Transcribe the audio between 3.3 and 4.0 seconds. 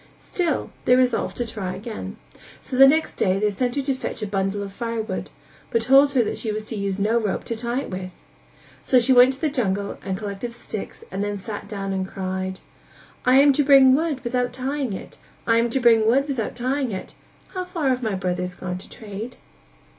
they sent her to